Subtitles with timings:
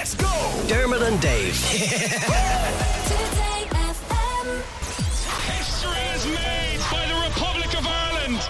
[0.00, 0.64] Let's go!
[0.66, 1.54] Dermot and Dave.
[1.68, 1.84] Today
[3.68, 4.46] FM.
[5.44, 8.40] History is made by the Republic of Ireland.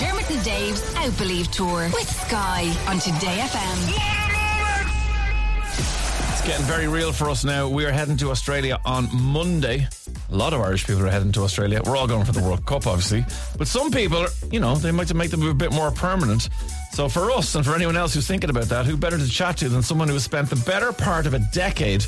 [0.00, 3.92] Dermot and Dave's Out Believe Tour with Sky on Today FM.
[6.32, 7.68] It's getting very real for us now.
[7.68, 9.86] We are heading to Australia on Monday.
[10.30, 11.82] A lot of Irish people are heading to Australia.
[11.84, 13.26] We're all going for the World Cup, obviously.
[13.58, 16.48] But some people, you know, they might make them a bit more permanent.
[16.92, 19.56] So for us and for anyone else who's thinking about that, who better to chat
[19.58, 22.04] to than someone who has spent the better part of a decade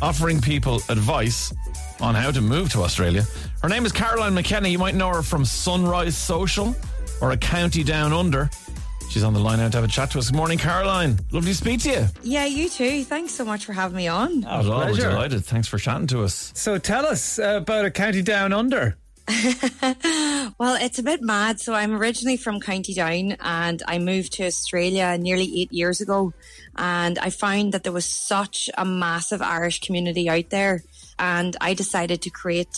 [0.00, 1.52] offering people advice
[2.00, 3.22] on how to move to Australia.
[3.62, 4.68] Her name is Caroline McKenna.
[4.68, 6.74] You might know her from Sunrise Social
[7.20, 8.50] or A County Down Under.
[9.10, 10.30] She's on the line now to have a chat to us.
[10.30, 11.18] Good morning, Caroline.
[11.30, 12.06] Lovely to speak to you.
[12.22, 13.04] Yeah, you too.
[13.04, 14.40] Thanks so much for having me on.
[14.40, 14.78] Not at all.
[14.78, 15.10] We're pleasure.
[15.10, 15.44] delighted.
[15.44, 16.50] Thanks for chatting to us.
[16.54, 18.96] So tell us uh, about a county down under.
[20.56, 21.58] Well, it's a bit mad.
[21.60, 26.32] So I'm originally from County Down and I moved to Australia nearly eight years ago.
[26.76, 30.84] And I found that there was such a massive Irish community out there.
[31.18, 32.68] And I decided to create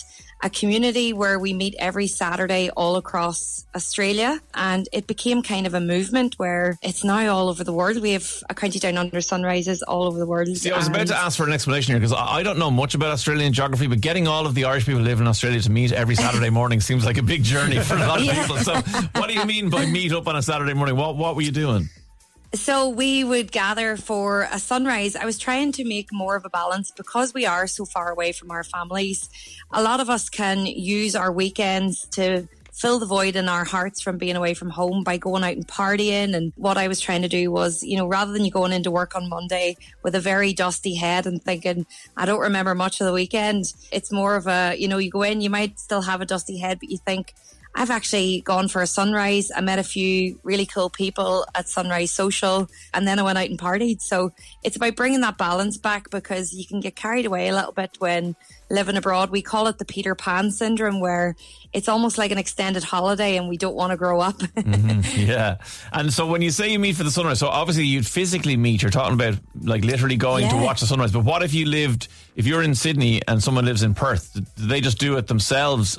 [0.43, 4.39] a community where we meet every Saturday all across Australia.
[4.53, 7.99] And it became kind of a movement where it's now all over the world.
[8.01, 10.47] We have a County Down Under sunrises all over the world.
[10.55, 12.93] See, I was about to ask for an explanation here because I don't know much
[12.93, 15.71] about Australian geography, but getting all of the Irish people who live in Australia to
[15.71, 18.39] meet every Saturday morning seems like a big journey for a lot of Yeah.
[18.41, 18.57] people.
[18.57, 18.75] So,
[19.15, 20.95] what do you mean by meet up on a Saturday morning?
[20.95, 21.89] What What were you doing?
[22.53, 25.15] So we would gather for a sunrise.
[25.15, 28.31] I was trying to make more of a balance because we are so far away
[28.31, 29.29] from our families.
[29.71, 34.01] A lot of us can use our weekends to fill the void in our hearts
[34.01, 36.35] from being away from home by going out and partying.
[36.35, 38.91] And what I was trying to do was, you know, rather than you going into
[38.91, 43.07] work on Monday with a very dusty head and thinking, I don't remember much of
[43.07, 46.21] the weekend, it's more of a, you know, you go in, you might still have
[46.21, 47.33] a dusty head, but you think,
[47.75, 49.51] I've actually gone for a sunrise.
[49.55, 53.49] I met a few really cool people at Sunrise Social and then I went out
[53.49, 54.01] and partied.
[54.01, 54.31] So
[54.63, 57.97] it's about bringing that balance back because you can get carried away a little bit
[57.99, 58.35] when
[58.69, 59.29] living abroad.
[59.29, 61.35] We call it the Peter Pan syndrome where
[61.73, 64.37] it's almost like an extended holiday and we don't want to grow up.
[64.67, 65.21] Mm-hmm.
[65.21, 65.57] Yeah.
[65.93, 68.81] And so, when you say you meet for the sunrise, so obviously you'd physically meet.
[68.81, 71.11] You're talking about like literally going to watch the sunrise.
[71.11, 72.07] But what if you lived?
[72.35, 75.97] If you're in Sydney and someone lives in Perth, do they just do it themselves?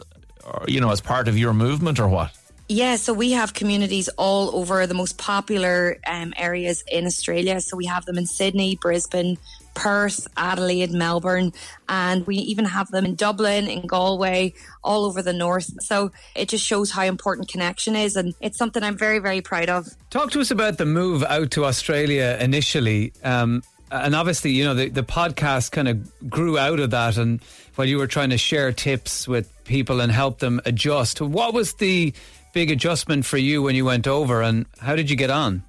[0.49, 2.31] Or, you know, as part of your movement, or what?
[2.71, 7.61] Yeah, so we have communities all over the most popular um, areas in Australia.
[7.61, 9.39] So we have them in Sydney, Brisbane,
[9.73, 11.53] Perth, Adelaide, Melbourne,
[11.89, 15.83] and we even have them in Dublin, in Galway, all over the north.
[15.83, 19.69] So it just shows how important connection is, and it's something I'm very, very proud
[19.71, 19.89] of.
[20.11, 23.13] Talk to us about the move out to Australia initially.
[23.23, 27.17] Um, and obviously, you know, the, the podcast kind of grew out of that.
[27.17, 27.41] And
[27.75, 31.75] while you were trying to share tips with people and help them adjust, what was
[31.75, 32.13] the
[32.53, 35.63] big adjustment for you when you went over and how did you get on?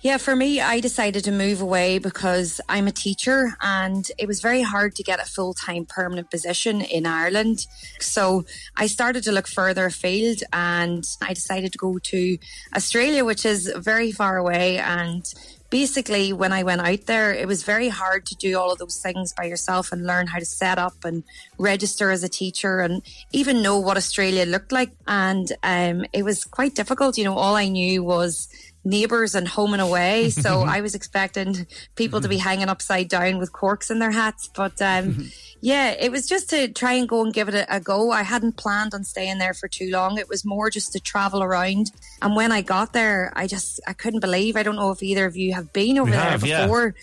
[0.00, 4.40] Yeah, for me, I decided to move away because I'm a teacher and it was
[4.40, 7.66] very hard to get a full time permanent position in Ireland.
[7.98, 8.44] So
[8.76, 12.38] I started to look further afield and I decided to go to
[12.76, 14.78] Australia, which is very far away.
[14.78, 15.24] And
[15.70, 19.00] basically, when I went out there, it was very hard to do all of those
[19.00, 21.24] things by yourself and learn how to set up and
[21.58, 23.02] register as a teacher and
[23.32, 24.90] even know what Australia looked like.
[25.06, 27.18] And um, it was quite difficult.
[27.18, 28.48] You know, all I knew was
[28.88, 30.30] neighbours and home and away.
[30.30, 34.48] So I was expecting people to be hanging upside down with corks in their hats.
[34.54, 37.80] But um, yeah, it was just to try and go and give it a, a
[37.80, 38.10] go.
[38.10, 40.18] I hadn't planned on staying there for too long.
[40.18, 41.90] It was more just to travel around.
[42.22, 44.56] And when I got there, I just I couldn't believe.
[44.56, 46.62] I don't know if either of you have been over We there have, yeah.
[46.62, 46.94] before.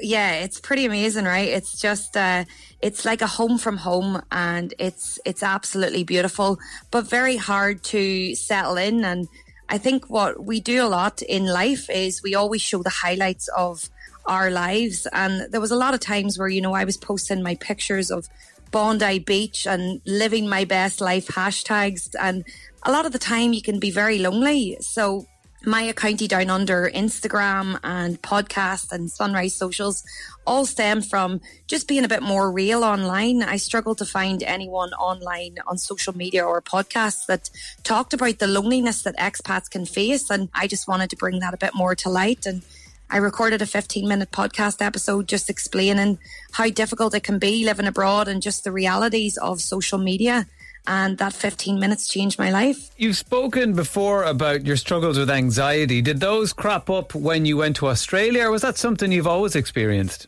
[0.00, 1.48] Yeah, it's pretty amazing, right?
[1.48, 2.44] It's just uh
[2.80, 6.58] it's like a home from home and it's it's absolutely beautiful,
[6.90, 9.28] but very hard to settle in and
[9.68, 13.48] I think what we do a lot in life is we always show the highlights
[13.56, 13.88] of
[14.26, 15.06] our lives.
[15.12, 18.10] And there was a lot of times where you know I was posting my pictures
[18.10, 18.28] of
[18.70, 22.14] Bondi Beach and living my best life hashtags.
[22.20, 22.44] And
[22.82, 24.76] a lot of the time you can be very lonely.
[24.80, 25.26] So
[25.64, 30.04] my County Down Under Instagram and podcast and Sunrise socials
[30.46, 33.42] all stem from just being a bit more real online.
[33.42, 37.50] I struggled to find anyone online on social media or podcasts that
[37.84, 40.30] talked about the loneliness that expats can face.
[40.30, 42.46] And I just wanted to bring that a bit more to light.
[42.46, 42.62] And
[43.08, 46.18] I recorded a 15 minute podcast episode just explaining
[46.52, 50.46] how difficult it can be living abroad and just the realities of social media.
[50.86, 52.90] And that 15 minutes changed my life.
[52.96, 56.02] You've spoken before about your struggles with anxiety.
[56.02, 59.54] Did those crop up when you went to Australia, or was that something you've always
[59.54, 60.26] experienced?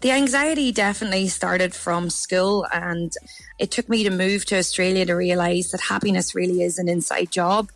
[0.00, 3.12] The anxiety definitely started from school, and
[3.58, 7.30] it took me to move to Australia to realize that happiness really is an inside
[7.32, 7.70] job.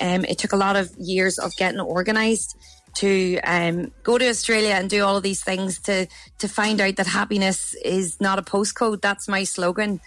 [0.00, 2.56] Um, it took a lot of years of getting organized.
[2.92, 6.96] to um, go to Australia and do all of these things to to find out
[6.96, 9.00] that happiness is not a postcode.
[9.00, 10.00] That's my slogan.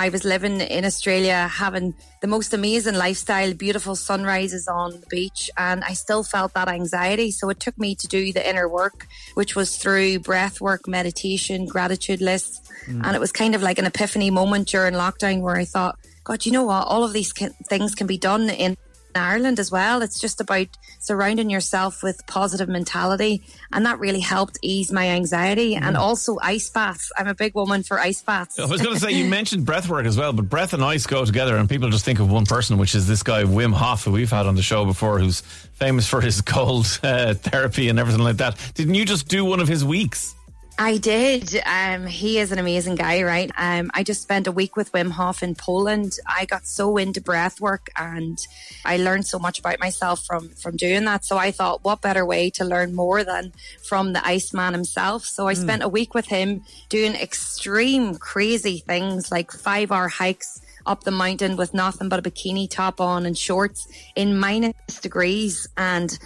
[0.00, 1.92] I was living in Australia, having
[2.22, 7.30] the most amazing lifestyle, beautiful sunrises on the beach, and I still felt that anxiety.
[7.30, 11.66] So it took me to do the inner work, which was through breath work, meditation,
[11.66, 12.62] gratitude lists.
[12.86, 13.04] Mm.
[13.04, 16.46] And it was kind of like an epiphany moment during lockdown where I thought, God,
[16.46, 16.86] you know what?
[16.86, 17.34] All of these
[17.68, 18.78] things can be done in
[19.14, 20.02] Ireland as well.
[20.02, 20.68] It's just about
[20.98, 23.42] surrounding yourself with positive mentality.
[23.72, 25.82] And that really helped ease my anxiety mm.
[25.82, 27.12] and also ice baths.
[27.16, 28.58] I'm a big woman for ice baths.
[28.58, 31.06] I was going to say, you mentioned breath work as well, but breath and ice
[31.06, 31.56] go together.
[31.56, 34.30] And people just think of one person, which is this guy, Wim Hof, who we've
[34.30, 38.36] had on the show before, who's famous for his cold uh, therapy and everything like
[38.38, 38.56] that.
[38.74, 40.34] Didn't you just do one of his weeks?
[40.82, 41.60] I did.
[41.66, 43.52] Um, he is an amazing guy, right?
[43.58, 46.16] Um, I just spent a week with Wim Hof in Poland.
[46.26, 48.38] I got so into breath work and
[48.86, 51.26] I learned so much about myself from, from doing that.
[51.26, 53.52] So I thought, what better way to learn more than
[53.86, 55.26] from the Iceman himself?
[55.26, 55.60] So I mm.
[55.60, 61.10] spent a week with him doing extreme, crazy things like five hour hikes up the
[61.10, 63.86] mountain with nothing but a bikini top on and shorts
[64.16, 66.18] in minus degrees and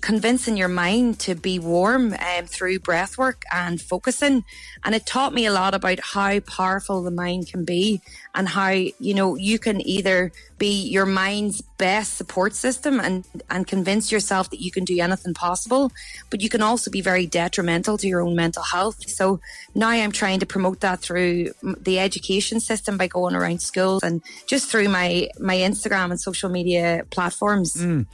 [0.00, 4.44] convincing your mind to be warm um, through breath work and focusing.
[4.84, 8.00] And it taught me a lot about how powerful the mind can be
[8.34, 10.32] and how, you know, you can either
[10.62, 15.34] be your mind's best support system and, and convince yourself that you can do anything
[15.34, 15.90] possible,
[16.30, 19.08] but you can also be very detrimental to your own mental health.
[19.10, 19.40] So
[19.74, 24.22] now I'm trying to promote that through the education system by going around schools and
[24.46, 27.74] just through my, my Instagram and social media platforms.
[27.74, 28.06] Mm.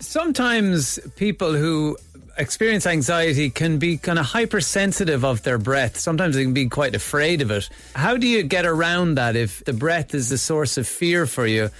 [0.00, 1.96] Sometimes people who
[2.36, 5.98] experience anxiety can be kind of hypersensitive of their breath.
[5.98, 7.68] Sometimes they can be quite afraid of it.
[7.94, 11.46] How do you get around that if the breath is the source of fear for
[11.46, 11.70] you?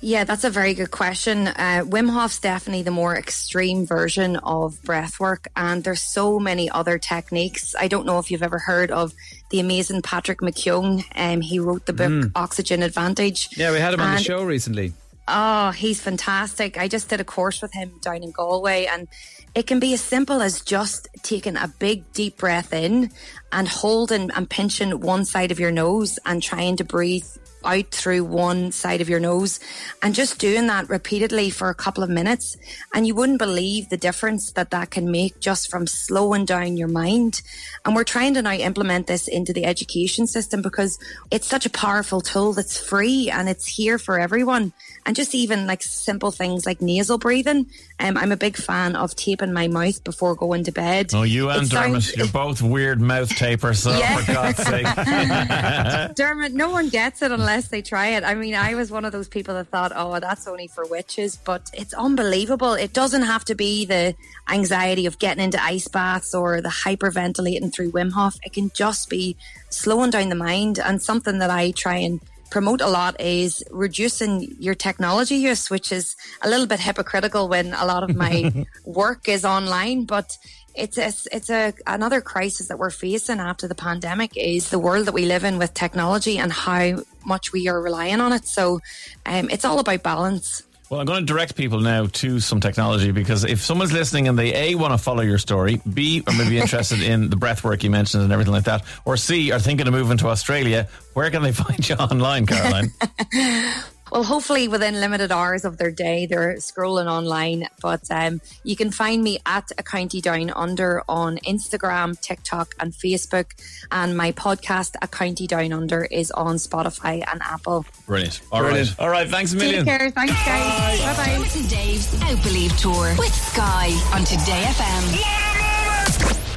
[0.00, 1.48] Yeah, that's a very good question.
[1.48, 6.70] Uh, Wim Hof's definitely the more extreme version of breath work, and there's so many
[6.70, 7.74] other techniques.
[7.78, 9.12] I don't know if you've ever heard of
[9.50, 11.04] the amazing Patrick McKeown.
[11.16, 12.30] Um, he wrote the book mm.
[12.36, 13.48] Oxygen Advantage.
[13.56, 14.92] Yeah, we had him on the show recently.
[15.30, 16.78] Oh, he's fantastic.
[16.78, 19.08] I just did a course with him down in Galway and
[19.54, 23.10] it can be as simple as just taking a big deep breath in
[23.52, 27.26] and holding and pinching one side of your nose and trying to breathe
[27.64, 29.60] out through one side of your nose
[30.02, 32.56] and just doing that repeatedly for a couple of minutes.
[32.94, 36.88] And you wouldn't believe the difference that that can make just from slowing down your
[36.88, 37.42] mind.
[37.84, 40.98] And we're trying to now implement this into the education system because
[41.30, 44.72] it's such a powerful tool that's free and it's here for everyone.
[45.04, 47.66] And just even like simple things like nasal breathing.
[47.98, 51.10] Um, I'm a big fan of taping my mouth before going to bed.
[51.14, 54.18] Oh, you and it Dermot, sounds, you're both weird mouth tapers, so yeah.
[54.18, 56.14] for God's sake.
[56.16, 58.24] Dermot, no one gets it unless unless they try it.
[58.24, 61.36] I mean, I was one of those people that thought, oh, that's only for witches,
[61.36, 62.74] but it's unbelievable.
[62.74, 64.14] It doesn't have to be the
[64.50, 68.36] anxiety of getting into ice baths or the hyperventilating through Wim Hof.
[68.42, 69.34] It can just be
[69.70, 74.56] slowing down the mind and something that I try and promote a lot is reducing
[74.58, 79.28] your technology use, which is a little bit hypocritical when a lot of my work
[79.28, 80.04] is online.
[80.04, 80.36] But
[80.74, 85.06] it's a, it's a another crisis that we're facing after the pandemic is the world
[85.06, 88.46] that we live in with technology and how much we are relying on it.
[88.46, 88.80] So
[89.26, 90.62] um, it's all about balance.
[90.90, 94.38] Well, I'm going to direct people now to some technology because if someone's listening and
[94.38, 97.82] they A, want to follow your story, B, are maybe interested in the breath work
[97.84, 101.30] you mentioned and everything like that, or C, are thinking of moving to Australia, where
[101.30, 102.90] can they find you online, Caroline?
[104.10, 107.68] Well, hopefully within limited hours of their day, they're scrolling online.
[107.80, 112.92] But um, you can find me at a county down under on Instagram, TikTok, and
[112.92, 113.46] Facebook.
[113.90, 117.84] And my podcast, A County Down Under, is on Spotify and Apple.
[118.06, 118.40] Brilliant.
[118.50, 118.90] All Brilliant.
[118.98, 119.00] right.
[119.04, 119.28] All right.
[119.28, 119.84] Thanks a million.
[119.84, 120.10] Take care.
[120.10, 121.00] Thanks, guys.
[121.00, 121.32] Bye bye.
[121.34, 125.46] Dermot and Dave's Out Believe Tour with Sky on Today FM.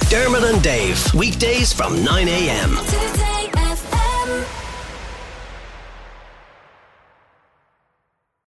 [0.09, 3.30] Dermot and Dave, weekdays from 9 a.m.